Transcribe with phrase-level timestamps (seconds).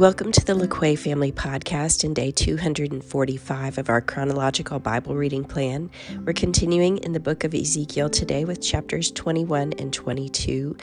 [0.00, 5.90] Welcome to the LaQuay Family Podcast in day 245 of our chronological Bible reading plan.
[6.24, 10.74] We're continuing in the book of Ezekiel today with chapters 21 and 22.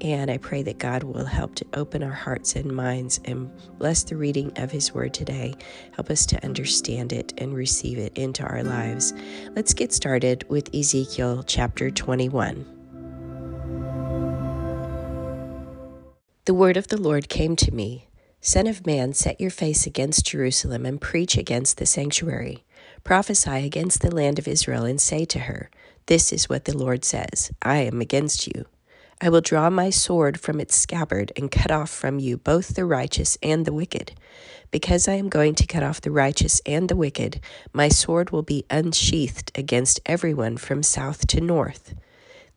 [0.00, 3.48] And I pray that God will help to open our hearts and minds and
[3.78, 5.54] bless the reading of His Word today.
[5.92, 9.14] Help us to understand it and receive it into our lives.
[9.54, 12.66] Let's get started with Ezekiel chapter 21.
[16.46, 18.08] The word of the Lord came to me.
[18.46, 22.62] Son of man, set your face against Jerusalem and preach against the sanctuary.
[23.02, 25.70] Prophesy against the land of Israel and say to her,
[26.08, 28.66] This is what the Lord says I am against you.
[29.18, 32.84] I will draw my sword from its scabbard and cut off from you both the
[32.84, 34.12] righteous and the wicked.
[34.70, 37.40] Because I am going to cut off the righteous and the wicked,
[37.72, 41.94] my sword will be unsheathed against everyone from south to north.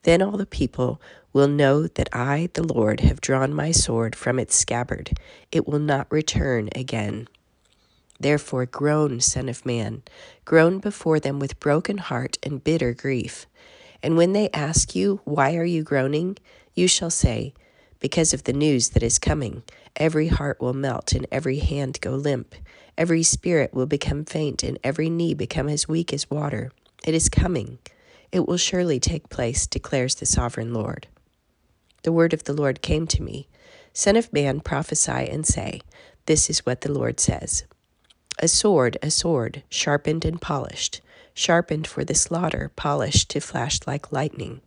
[0.03, 1.01] Then all the people
[1.37, 5.19] will know that I, the Lord, have drawn my sword from its scabbard.
[5.51, 7.27] It will not return again.
[8.19, 10.01] Therefore, groan, Son of Man,
[10.45, 13.45] groan before them with broken heart and bitter grief.
[14.01, 16.37] And when they ask you, Why are you groaning?
[16.73, 17.53] you shall say,
[17.99, 19.61] Because of the news that is coming.
[19.95, 22.55] Every heart will melt, and every hand go limp.
[22.97, 26.71] Every spirit will become faint, and every knee become as weak as water.
[27.05, 27.77] It is coming.
[28.31, 31.05] It will surely take place, declares the sovereign Lord
[32.03, 33.47] the word of the Lord came to me
[33.97, 35.81] Son of man, prophesy and say,
[36.27, 37.63] This is what the Lord says
[38.37, 41.01] A sword, a sword, sharpened and polished,
[41.33, 44.61] sharpened for the slaughter, polished to flash like lightning.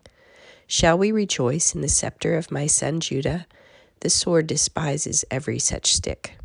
[0.67, 3.47] Shall we rejoice in the scepter of my son Judah?
[4.01, 6.37] The sword despises every such stick.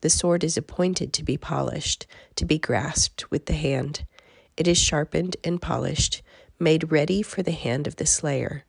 [0.00, 2.06] The sword is appointed to be polished,
[2.36, 4.06] to be grasped with the hand.
[4.56, 6.22] It is sharpened and polished,
[6.58, 8.64] made ready for the hand of the slayer.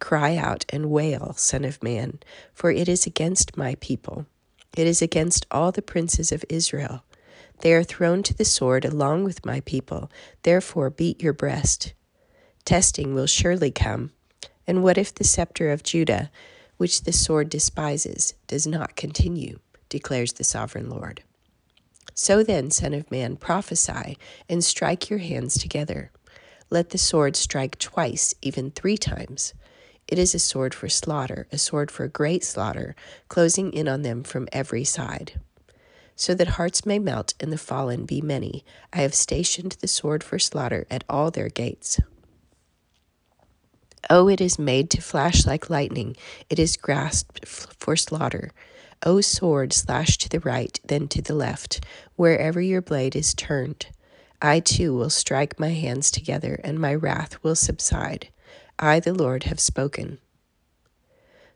[0.00, 2.20] Cry out and wail, Son of Man,
[2.52, 4.26] for it is against my people.
[4.76, 7.04] It is against all the princes of Israel.
[7.60, 10.10] They are thrown to the sword along with my people.
[10.42, 11.94] Therefore, beat your breast.
[12.64, 14.12] Testing will surely come.
[14.66, 16.30] And what if the scepter of Judah,
[16.76, 19.58] which the sword despises, does not continue?
[19.88, 21.22] declares the sovereign Lord.
[22.14, 26.10] So then, Son of Man, prophesy and strike your hands together.
[26.70, 29.54] Let the sword strike twice, even three times.
[30.08, 32.96] It is a sword for slaughter, a sword for great slaughter,
[33.28, 35.38] closing in on them from every side.
[36.16, 40.24] So that hearts may melt and the fallen be many, I have stationed the sword
[40.24, 42.00] for slaughter at all their gates.
[44.08, 46.16] Oh, it is made to flash like lightning,
[46.48, 48.52] it is grasped for slaughter.
[49.04, 51.84] O sword, slash to the right, then to the left,
[52.16, 53.86] wherever your blade is turned.
[54.40, 58.28] I too will strike my hands together, and my wrath will subside.
[58.78, 60.18] I, the Lord, have spoken.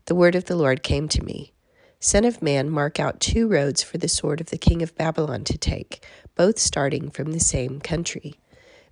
[0.07, 1.53] The word of the Lord came to me
[2.01, 5.45] Son of man, mark out two roads for the sword of the king of Babylon
[5.45, 8.35] to take, both starting from the same country.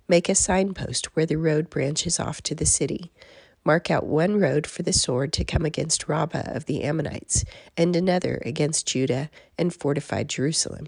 [0.07, 3.11] Make a signpost where the road branches off to the city.
[3.65, 7.43] Mark out one road for the sword to come against Rabbah of the Ammonites,
[7.75, 10.87] and another against Judah and fortified Jerusalem.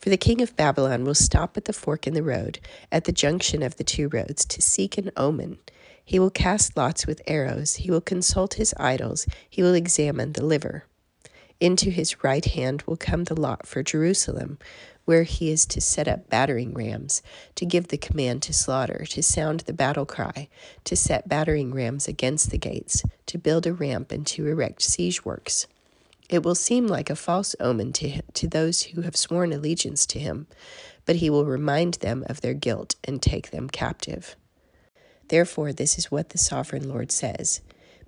[0.00, 2.58] For the king of Babylon will stop at the fork in the road,
[2.90, 5.58] at the junction of the two roads, to seek an omen.
[6.04, 7.76] He will cast lots with arrows.
[7.76, 9.26] He will consult his idols.
[9.48, 10.84] He will examine the liver.
[11.60, 14.58] Into his right hand will come the lot for Jerusalem,
[15.04, 17.22] where he is to set up battering rams,
[17.54, 20.48] to give the command to slaughter, to sound the battle cry,
[20.84, 25.24] to set battering rams against the gates, to build a ramp, and to erect siege
[25.24, 25.66] works.
[26.28, 30.18] It will seem like a false omen to, to those who have sworn allegiance to
[30.18, 30.46] him,
[31.06, 34.36] but he will remind them of their guilt and take them captive.
[35.28, 37.60] Therefore, this is what the sovereign Lord says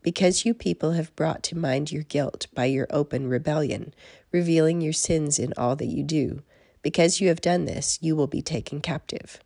[0.03, 3.94] Because you people have brought to mind your guilt by your open rebellion,
[4.32, 6.43] revealing your sins in all that you do,
[6.82, 9.41] because you have done this, you will be taken captive.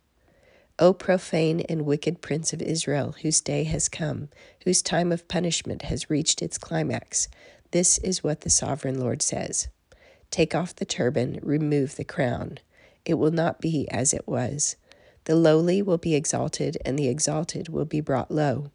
[0.79, 4.29] O profane and wicked prince of Israel, whose day has come,
[4.63, 7.27] whose time of punishment has reached its climax,
[7.71, 9.69] this is what the sovereign Lord says
[10.29, 12.57] Take off the turban, remove the crown.
[13.05, 14.75] It will not be as it was.
[15.25, 18.71] The lowly will be exalted, and the exalted will be brought low.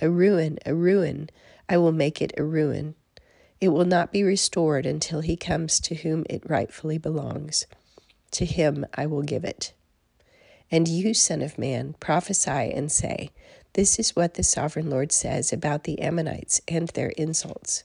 [0.00, 1.28] A ruin, a ruin,
[1.68, 2.94] I will make it a ruin.
[3.60, 7.66] It will not be restored until he comes to whom it rightfully belongs.
[8.32, 9.74] To him I will give it.
[10.70, 13.30] And you, Son of Man, prophesy and say,
[13.74, 17.84] This is what the sovereign Lord says about the Ammonites and their insults.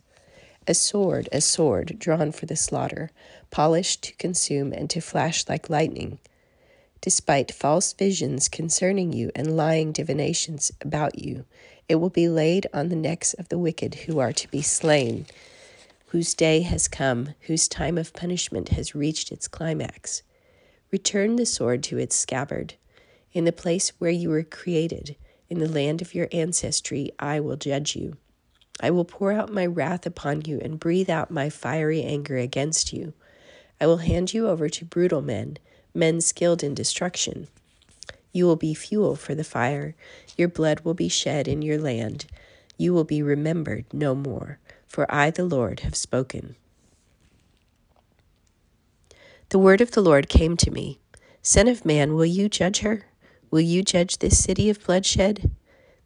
[0.68, 3.10] A sword, a sword, drawn for the slaughter,
[3.52, 6.20] polished to consume and to flash like lightning
[7.06, 11.46] despite false visions concerning you and lying divinations about you.
[11.88, 15.28] It will be laid on the necks of the wicked who are to be slain,
[16.08, 20.24] whose day has come, whose time of punishment has reached its climax.
[20.90, 22.74] Return the sword to its scabbard.
[23.34, 25.16] In the place where you were created,
[25.48, 28.18] in the land of your ancestry, I will judge you.
[28.82, 32.92] I will pour out my wrath upon you and breathe out my fiery anger against
[32.92, 33.14] you.
[33.80, 35.60] I will hand you over to brutal men,
[35.96, 37.48] men skilled in destruction.
[38.34, 39.96] You will be fuel for the fire.
[40.38, 42.26] Your blood will be shed in your land.
[42.78, 46.56] You will be remembered no more, for I, the Lord, have spoken.
[49.50, 51.00] The word of the Lord came to me
[51.42, 53.06] Son of man, will you judge her?
[53.52, 55.52] Will you judge this city of bloodshed?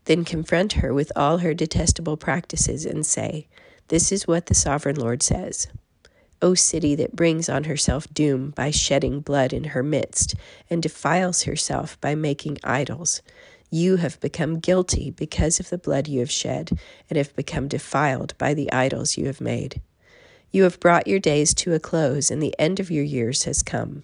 [0.06, 3.48] Then confront her with all her detestable practices and say,
[3.88, 5.68] This is what the sovereign Lord says.
[6.42, 10.36] O city that brings on herself doom by shedding blood in her midst,
[10.70, 13.22] and defiles herself by making idols,
[13.72, 16.72] you have become guilty because of the blood you have shed,
[17.10, 19.82] and have become defiled by the idols you have made.
[20.52, 23.62] You have brought your days to a close, and the end of your years has
[23.62, 24.04] come.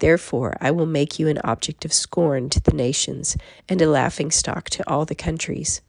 [0.00, 3.36] Therefore, I will make you an object of scorn to the nations,
[3.68, 5.80] and a laughing stock to all the countries.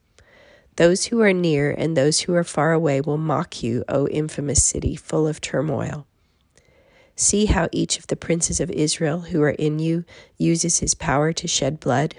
[0.77, 4.63] Those who are near and those who are far away will mock you, O infamous
[4.63, 6.05] city, full of turmoil.
[7.15, 10.03] See how each of the princes of Israel who are in you
[10.37, 12.15] uses his power to shed blood.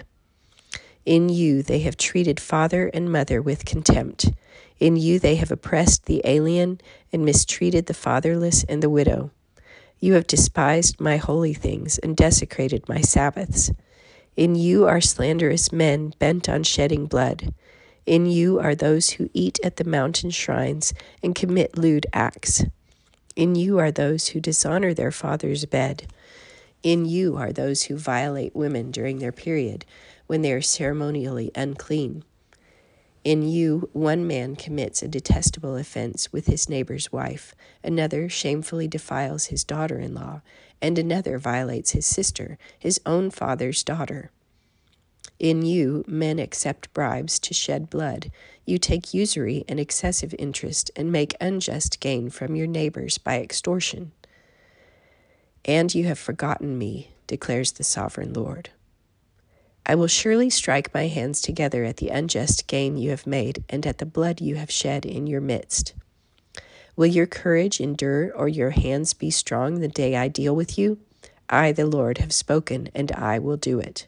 [1.05, 4.31] In you they have treated father and mother with contempt.
[4.79, 6.81] In you they have oppressed the alien
[7.13, 9.29] and mistreated the fatherless and the widow.
[9.99, 13.71] You have despised my holy things and desecrated my Sabbaths.
[14.35, 17.53] In you are slanderous men bent on shedding blood.
[18.07, 22.63] In you are those who eat at the mountain shrines and commit lewd acts.
[23.35, 26.07] In you are those who dishonor their father's bed.
[26.83, 29.83] In you are those who violate women during their period
[30.25, 32.23] when they are ceremonially unclean.
[33.25, 39.47] In you, one man commits a detestable offense with his neighbor's wife, another shamefully defiles
[39.47, 40.41] his daughter in law,
[40.81, 44.31] and another violates his sister, his own father's daughter.
[45.39, 48.31] In you, men accept bribes to shed blood.
[48.65, 54.13] You take usury and excessive interest and make unjust gain from your neighbors by extortion.
[55.63, 58.71] And you have forgotten me, declares the sovereign Lord.
[59.85, 63.85] I will surely strike my hands together at the unjust gain you have made and
[63.85, 65.93] at the blood you have shed in your midst.
[66.95, 70.97] Will your courage endure or your hands be strong the day I deal with you?
[71.47, 74.07] I, the Lord, have spoken, and I will do it.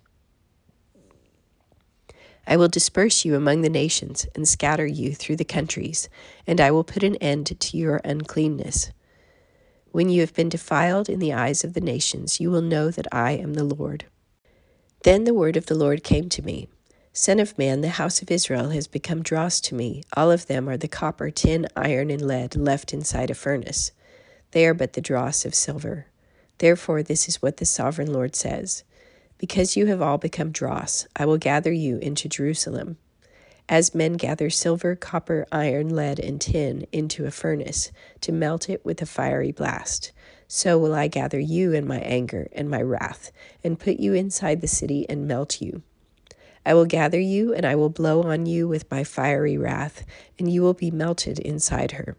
[2.50, 6.10] I will disperse you among the nations and scatter you through the countries,
[6.48, 8.92] and I will put an end to your uncleanness.
[9.92, 13.06] When you have been defiled in the eyes of the nations, you will know that
[13.12, 14.06] I am the Lord.
[15.04, 16.68] Then the word of the Lord came to me
[17.13, 20.01] Son of man, the house of Israel has become dross to me.
[20.18, 23.92] All of them are the copper, tin, iron, and lead left inside a furnace.
[24.51, 26.07] They are but the dross of silver.
[26.57, 28.84] Therefore, this is what the sovereign Lord says
[29.39, 32.97] Because you have all become dross, I will gather you into Jerusalem.
[33.68, 37.91] As men gather silver, copper, iron, lead, and tin into a furnace
[38.21, 40.12] to melt it with a fiery blast
[40.51, 43.31] so will I gather you in my anger and my wrath,
[43.63, 45.83] and put you inside the city and melt you.
[46.65, 50.03] I will gather you, and I will blow on you with my fiery wrath,
[50.39, 52.17] and you will be melted inside her.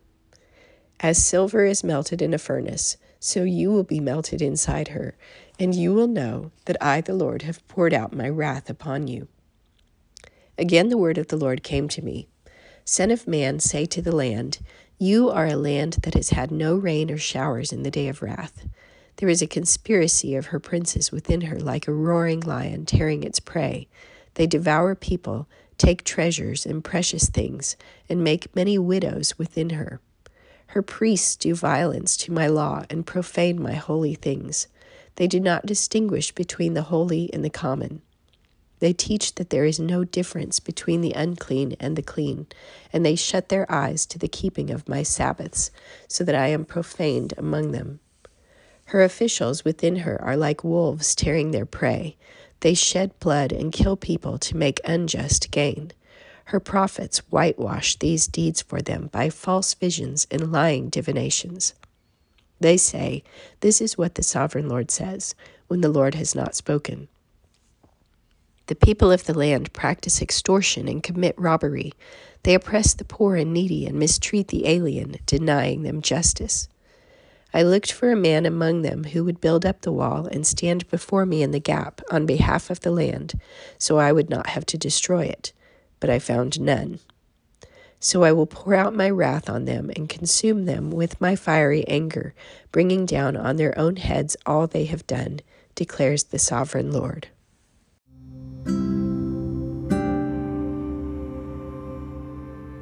[1.00, 5.15] As silver is melted in a furnace, so you will be melted inside her,
[5.59, 9.29] and you will know that I, the Lord, have poured out my wrath upon you.
[10.59, 12.27] Again the word of the Lord came to me
[12.85, 14.59] Son of man, say to the land,
[14.99, 18.21] you are a land that has had no rain or showers in the day of
[18.21, 18.67] wrath.
[19.17, 23.41] There is a conspiracy of her princes within her, like a roaring lion tearing its
[23.41, 23.89] prey.
[24.35, 25.49] They devour people,
[25.79, 27.77] take treasures and precious things,
[28.09, 30.00] and make many widows within her.
[30.71, 34.69] Her priests do violence to my law and profane my holy things.
[35.17, 38.03] They do not distinguish between the holy and the common.
[38.79, 42.47] They teach that there is no difference between the unclean and the clean,
[42.93, 45.73] and they shut their eyes to the keeping of my Sabbaths,
[46.07, 47.99] so that I am profaned among them.
[48.87, 52.17] Her officials within her are like wolves tearing their prey.
[52.61, 55.91] They shed blood and kill people to make unjust gain.
[56.50, 61.75] Her prophets whitewash these deeds for them by false visions and lying divinations.
[62.59, 63.23] They say,
[63.61, 65.37] This is what the sovereign Lord says,
[65.69, 67.07] when the Lord has not spoken.
[68.66, 71.92] The people of the land practice extortion and commit robbery.
[72.42, 76.69] They oppress the poor and needy and mistreat the alien, denying them justice.
[77.54, 80.90] I looked for a man among them who would build up the wall and stand
[80.90, 83.35] before me in the gap on behalf of the land,
[83.78, 85.52] so I would not have to destroy it,
[86.00, 86.99] but I found none.
[88.00, 91.87] So I will pour out my wrath on them and consume them with my fiery
[91.87, 92.35] anger,
[92.73, 95.40] bringing down on their own heads all they have done,
[95.75, 97.28] declares the sovereign Lord.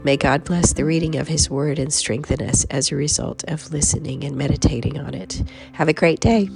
[0.04, 3.72] May God bless the reading of His Word and strengthen us as a result of
[3.72, 5.42] listening and meditating on it.
[5.72, 6.48] Have a great day.